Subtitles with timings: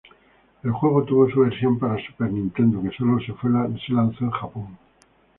[0.63, 4.75] El juego tuvo su versión para Super Nintendo pero solo fue lanzada en Japón.